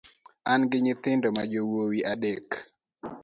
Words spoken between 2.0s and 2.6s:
adek.